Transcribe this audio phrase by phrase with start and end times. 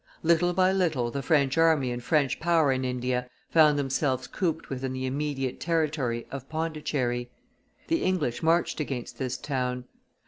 [0.23, 4.93] Little by little the French army and French power in India found themselves cooped within
[4.93, 7.29] the immediate territory of Pondicherry.
[7.87, 9.85] The English marched against this town.